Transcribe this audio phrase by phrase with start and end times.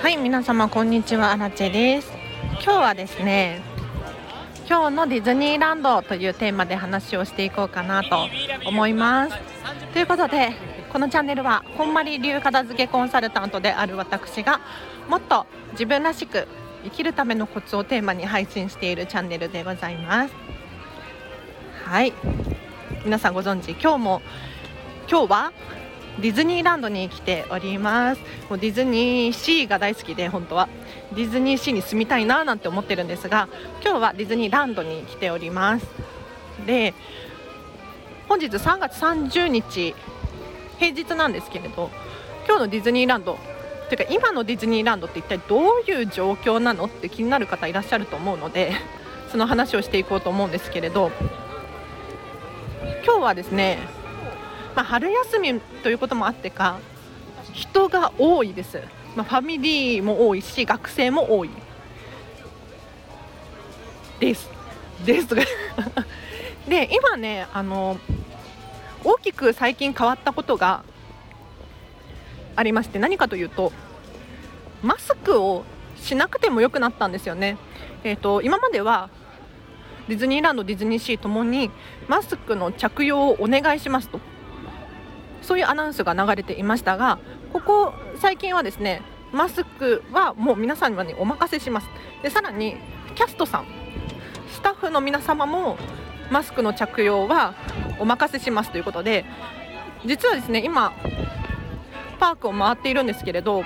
[0.00, 2.12] はい皆様こんにちはアラチェです。
[2.62, 3.60] 今日はですね
[4.68, 8.28] 今日のディズニーランドというテーマで話をしていこうかなと
[8.64, 9.36] 思います。
[9.92, 10.52] ということで
[10.92, 14.60] このチャンネルはこんまり流片付けコンサルタントである私が
[15.08, 16.46] もっと自分らしく
[16.84, 20.34] 生きるためのコツをテーマに配信しているチャンネルでございます。
[21.84, 22.12] はい。
[23.04, 24.22] 皆さんご存知今日も
[25.10, 25.52] 今日は
[26.20, 28.20] ディズニーランドに来ております。
[28.50, 30.68] もうディズニーシーが大好きで本当は。
[31.14, 33.48] ディズニーシーに住みたいななんて思ってるんですが
[33.82, 35.86] 今日はディズニーランドに来ております。
[36.66, 36.92] で
[38.28, 39.94] 本日3月30日
[40.78, 41.90] 平日なんですけれど
[42.46, 43.38] 今日のディズニーランド
[43.88, 48.72] というか今のディズニーランドって一体どういう状況なのって気になる方いらっしゃると思うので
[49.30, 51.12] その話をしていこうと思うんですけれど
[53.04, 53.78] 今日はですね
[54.78, 56.78] ま、春休みということもあってか
[57.52, 58.80] 人が多いです、
[59.16, 61.50] まあ、ファミリーも多いし学生も多い。
[64.20, 64.48] です。
[65.04, 65.34] です。
[66.68, 67.98] で今ねあの
[69.02, 70.84] 大きく最近変わったことが
[72.54, 73.72] ありまして何かというと
[74.82, 75.64] マスクを
[75.96, 77.56] しなくてもよくなったんですよね。
[78.04, 79.10] えー、と今までは
[80.06, 81.68] ディズニーランド、ディズニーシーともに
[82.06, 84.20] マスクの着用をお願いしますと。
[85.48, 87.18] そういうアナウンスが流れていましたが
[87.54, 89.00] ここ最近はですね
[89.32, 91.88] マスクはもう皆さんにお任せします。
[92.22, 92.76] でさらに
[93.14, 93.66] キャストさん
[94.52, 95.78] スタッフの皆様も
[96.30, 97.54] マスクの着用は
[97.98, 99.24] お任せしますということで
[100.04, 100.92] 実はですね今
[102.20, 103.64] パークを回っているんですけれど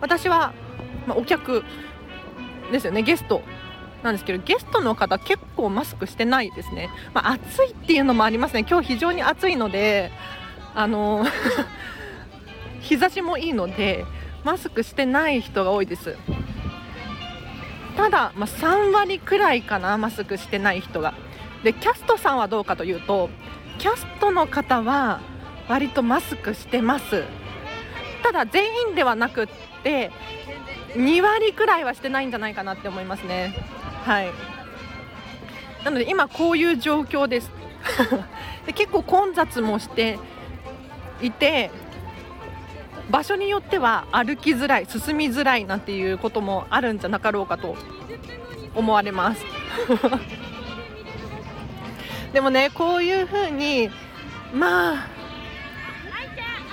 [0.00, 0.52] 私は、
[1.08, 1.64] まお客
[2.70, 3.42] ですよねゲスト
[4.04, 8.64] なんですけどゲストの方結構マスクしてないですね、まあ、暑いっていうのもありますね。
[8.68, 10.12] 今日非常に暑いので
[10.76, 11.24] あの
[12.80, 14.04] 日差しもいいので
[14.44, 16.16] マスクしてない人が多いです。
[17.96, 21.14] ただ、まあ、3割くらいかなマスクしてない人が。
[21.64, 23.30] でキャストさんはどうかというと
[23.78, 25.20] キャストの方は
[25.66, 27.24] 割とマスクしてます。
[28.22, 29.46] ただ全員ではなくっ
[29.82, 30.10] て
[30.92, 33.54] 2割くらいはしてないんじゃないかなって思いますね。
[34.04, 34.30] はい。
[35.84, 37.50] なので今こういう状況です。
[38.66, 40.18] で結構混雑もして
[41.20, 41.70] いて
[43.10, 47.76] 場所によっては歩きづらい進みづらいなんていうこともあるんじゃなかろうかと
[48.74, 49.44] 思われます。
[52.32, 53.90] でもねこういうふうに
[54.52, 55.08] まあ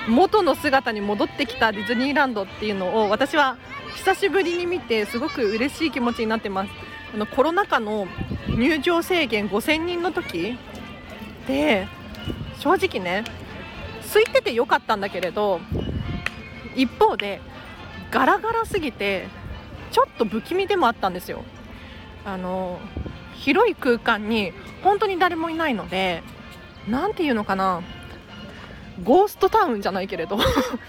[0.07, 3.57] 元の姿に戻ってきたディズニーランドっていうのを私は
[3.95, 6.71] 久しぶりに見てすごく嬉しい気持ちになってます。
[7.13, 8.07] あのコロナ禍の
[8.49, 10.57] 入場制限5000人の時
[11.47, 11.87] で
[12.59, 13.23] 正直ね
[14.13, 15.59] 空いててよかったんだけれど
[16.75, 17.41] 一方で
[18.11, 19.27] ガラガラすぎて
[19.91, 21.43] ちょっと不気味でもあったんですよ。
[22.25, 22.79] あの
[23.35, 26.23] 広い空間に本当に誰もいないので
[26.87, 27.81] 何て言うのかな。
[29.03, 30.37] ゴーストタウンじゃないけれど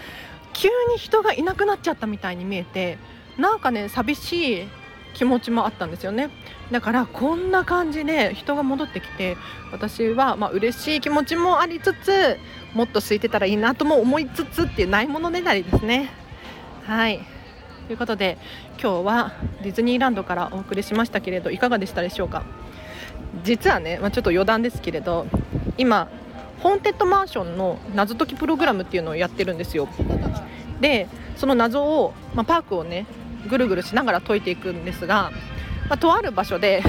[0.53, 2.99] 急に人がいなくなっちゃったみたいに見えて
[3.37, 4.67] なんかね寂しい
[5.15, 6.29] 気持ちもあったんですよね。
[6.71, 9.37] だからこんな感じで人が戻ってきて
[9.71, 12.37] 私はまあ嬉しい気持ちもありつつ
[12.73, 16.09] もっと空いてたらいいなとも思いつつっていうないものねだりですね。
[16.85, 17.19] はい。
[17.87, 18.39] ということで
[18.81, 22.43] 今日はディズニーランドからお送りしましたけれどいかがでしたでしょうか？
[23.43, 25.27] 実はね、まあ、ちょっと余談ですけれど
[25.77, 26.09] 今
[26.61, 29.87] ホーンテッドマンションの謎解きプログラムっていうのをやってるんですよ。
[30.81, 33.05] でその謎を、まあ、パークをね
[33.47, 35.31] ぐるぐるしながら解いていくんですが
[35.89, 36.83] まあ、とある場所で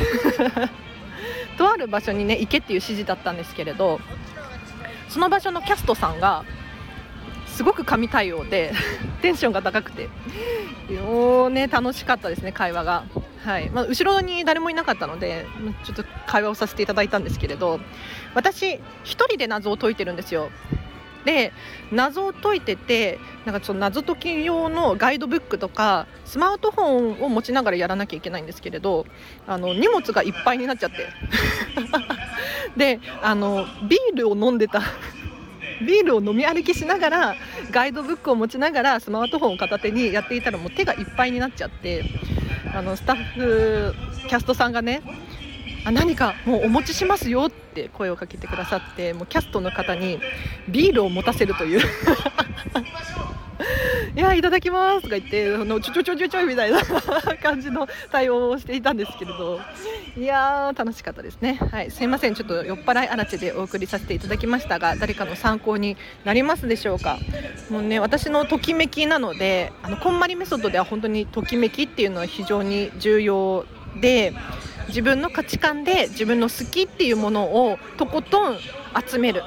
[1.58, 4.00] とある場所にね行けっていう指示だったんですけれど
[5.08, 6.44] その場所のキャストさんが
[7.46, 8.72] すごく神対応で
[9.22, 10.08] テンションが高くて
[10.92, 13.04] よね楽しかったですね会話が、
[13.44, 13.70] はい。
[13.70, 15.46] まあ、後ろに誰もいなかったので
[15.84, 17.80] ちょっと会話をさせていただいたんですけれど
[18.34, 20.50] 私1人で謎を解いてるんですよ。
[21.26, 21.52] で
[21.92, 29.04] 謎を解いててなんかその謎解き用のガイドブックとかスマートフォンを持ちながらやらなきゃいけないんですけれど
[29.46, 31.06] あの荷物がいっぱいになっちゃって。
[32.76, 34.82] であのビールを飲んでた
[35.84, 37.36] ビールを飲み歩きしながら
[37.70, 42.04] ガイドブックを持ちながらスマートフォンを片手にやっていたらもう手がいっぱいになっちゃって
[42.74, 43.94] あのスタッフ
[44.28, 45.02] キャストさんがね
[45.86, 50.18] あ何かもうお持ちしますよって声をかけてくださってもうキャストの方に
[50.68, 51.80] ビールを持たせるという。
[54.16, 56.80] いやいただきますとか言ってあのちょちょちょちょちょみたいな
[57.42, 59.60] 感じの対応をしていたんですけれど。
[60.16, 61.60] いやー楽しかったですね。
[61.70, 61.90] はい。
[61.90, 62.34] すいません。
[62.34, 67.18] ちょっと酔っ払いあらちでお送りさせていただきましたが誰かの参考になりますでしょうか？
[67.70, 73.66] もうね私のときめきなのであのこんまりメソッドでは本当にときめきっていうのは非常に重要
[74.00, 74.32] で
[74.88, 78.58] 自分の価値観で自分の好きっていうものをとことん
[79.08, 79.42] 集める。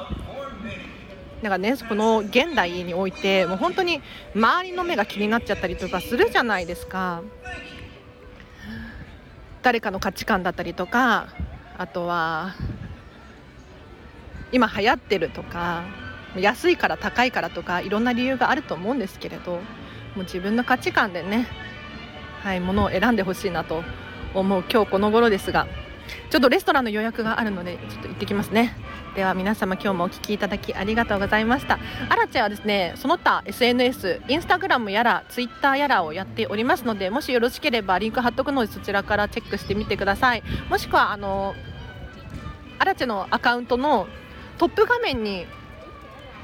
[1.41, 4.01] なんかねこの現代においてもう本当に
[4.36, 7.21] 周りの目が気になっちゃったりとかするじゃないですか。
[9.62, 11.27] 誰かの価値観だったりとか
[11.77, 12.56] あとは
[14.51, 15.83] 今流行ってるとか
[16.38, 19.59] 安いから高いからとかいろんな理由があると思うんですけれども
[20.18, 21.47] う自分の価値観でね
[22.41, 23.83] はいものを選んでほしいなと
[24.34, 25.68] 思う今日この頃ですが
[26.30, 28.76] ちょっとレストランの予約があるのでちょっと行ってきますね。
[29.16, 31.80] では皆様今日もお聞きいただきありがとうございました。
[32.10, 40.44] アラチェはですねその他 SNS インスタグラムやらツイッターやらをやっておりますのでもしよろしければリンク貼っとくのでそちらからチェックしてみてください。
[40.70, 41.56] もしくはあの
[42.78, 44.08] アラチェのアカウントの
[44.58, 45.48] トップ画面に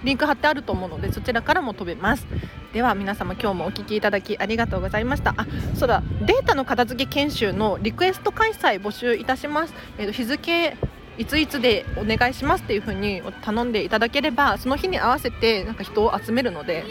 [0.03, 2.27] リンク貼ってあると思うのでそちらからも飛べます。
[2.75, 5.33] では皆様今日もお聞きいただきありがとうございました。
[5.37, 6.03] あそうだ。
[6.25, 10.75] データの片付け研修のリクエスト開催募集いたします、えー、と日付
[11.17, 16.83] いついつでお願いしますっていう風に頼んでいただければその日に合わせてなんか人を集めるので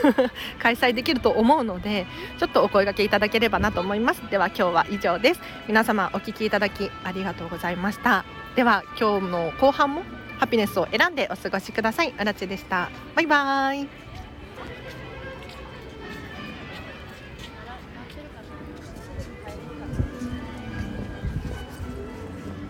[0.60, 2.04] 開催できると思うので
[2.38, 4.20] ちょっとお声がけいただければなと思います。
[4.30, 5.40] では今日は以上です。
[5.66, 8.26] 皆様お聞きいただきありがとうございました。
[8.54, 10.02] では今日の後半も
[10.38, 12.12] ハピネスを選んでお過ごしください。
[12.18, 12.90] あらちでした。
[13.14, 14.01] バイバーイ。